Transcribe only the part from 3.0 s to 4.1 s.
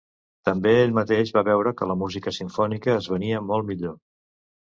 es venia molt millor.